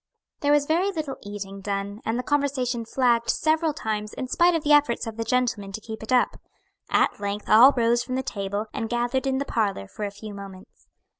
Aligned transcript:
There 0.39 0.51
was 0.51 0.65
very 0.65 0.89
little 0.91 1.17
eating 1.21 1.61
done, 1.61 2.01
and 2.07 2.17
the 2.17 2.23
conversation 2.23 2.85
flagged 2.85 3.29
several 3.29 3.71
times 3.71 4.13
in 4.13 4.27
spite 4.27 4.55
of 4.55 4.63
the 4.63 4.73
efforts 4.73 5.05
of 5.05 5.15
the 5.15 5.23
gentlemen 5.23 5.71
to 5.73 5.79
keep 5.79 6.01
it 6.01 6.11
up. 6.11 6.41
At 6.89 7.19
length 7.19 7.47
all 7.47 7.71
rose 7.77 8.03
from 8.03 8.15
the 8.15 8.23
table, 8.23 8.65
and 8.73 8.89
gathered 8.89 9.27
in 9.27 9.37
the 9.37 9.45
parlor 9.45 9.87
for 9.87 10.03
a 10.03 10.09
few 10.09 10.33
moments. 10.33 10.87